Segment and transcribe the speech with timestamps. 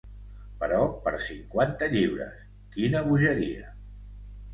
[0.61, 0.77] Però
[1.07, 2.39] per cinquanta lliures,
[2.77, 3.69] quina bogeria!